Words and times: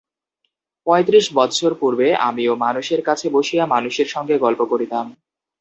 পঁয়ত্রিশ 0.87 1.25
বৎসর 1.33 1.71
পূর্বে 1.73 2.07
আমিও 2.29 2.53
মানুষের 2.55 3.01
কাছে 3.03 3.25
বসিয়া 3.29 3.63
মানুষের 3.65 4.07
সঙ্গে 4.07 4.35
গল্প 4.37 4.61
করিতাম। 4.65 5.05